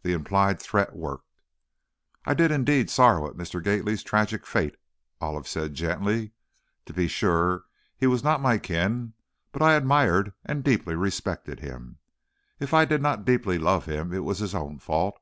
The 0.00 0.14
implied 0.14 0.62
threat 0.62 0.96
worked. 0.96 1.26
"I 2.24 2.32
do 2.32 2.44
indeed 2.46 2.88
sorrow 2.88 3.28
at 3.28 3.36
Mr. 3.36 3.62
Gately's 3.62 4.02
tragic 4.02 4.46
fate," 4.46 4.76
Olive 5.20 5.46
said, 5.46 5.74
gently. 5.74 6.32
"To 6.86 6.94
be 6.94 7.06
sure, 7.06 7.64
he 7.94 8.06
was 8.06 8.24
not 8.24 8.40
my 8.40 8.56
kin, 8.56 9.12
but 9.52 9.60
I 9.60 9.74
admired 9.74 10.32
and 10.46 10.64
deeply 10.64 10.94
respected 10.94 11.60
him. 11.60 11.98
If 12.60 12.72
I 12.72 12.86
did 12.86 13.02
not 13.02 13.26
deeply 13.26 13.58
love 13.58 13.84
him 13.84 14.10
it 14.14 14.24
was 14.24 14.38
his 14.38 14.54
own 14.54 14.78
fault. 14.78 15.20